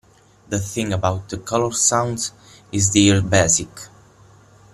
[0.49, 2.31] The thing about the Coloursounds
[2.71, 3.69] is they're basic.